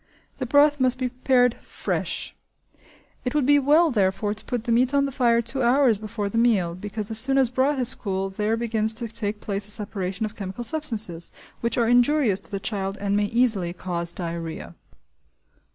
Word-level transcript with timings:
The 0.39 0.47
broth 0.47 0.79
must 0.79 0.97
be 0.97 1.09
prepared 1.09 1.53
fresh; 1.53 2.33
it 3.23 3.35
would 3.35 3.45
be 3.45 3.59
well 3.59 3.91
therefore, 3.91 4.33
to 4.33 4.45
put 4.45 4.63
the 4.63 4.71
meat 4.71 4.95
on 4.95 5.05
the 5.05 5.11
fire 5.11 5.43
two 5.43 5.61
hours 5.61 5.99
before 5.99 6.27
the 6.27 6.39
meal, 6.39 6.73
because 6.73 7.11
as 7.11 7.19
soon 7.19 7.37
as 7.37 7.51
broth 7.51 7.77
is 7.77 7.93
cool 7.93 8.31
there 8.31 8.57
begins 8.57 8.95
to 8.95 9.07
take 9.07 9.41
place 9.41 9.67
a 9.67 9.69
separation 9.69 10.25
of 10.25 10.35
chemical 10.35 10.63
substances, 10.63 11.29
which 11.59 11.77
are 11.77 11.87
injurious 11.87 12.39
to 12.39 12.49
the 12.49 12.59
child 12.59 12.97
and 12.99 13.15
may 13.15 13.25
easily 13.25 13.73
cause 13.73 14.11
diarrhea. 14.11 14.73